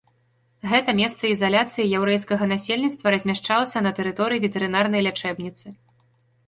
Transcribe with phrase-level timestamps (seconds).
[0.69, 5.67] Гэта месца ізаляцыі яўрэйскага насельніцтва размяшчалася на тэрыторыі ветэрынарнай лячэбніцы.